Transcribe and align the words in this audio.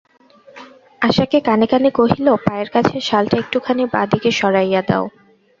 আশাকে 1.01 1.37
কানে 1.47 1.65
কানে 1.71 1.89
কহিল, 1.99 2.27
পায়ের 2.45 2.69
কাছে 2.69 2.95
শালটা 3.01 3.35
একটুখানি 3.39 3.83
বাঁ 3.93 4.05
দিকে 4.11 4.29
সরাইয়া 4.39 4.81
দাও। 4.89 5.05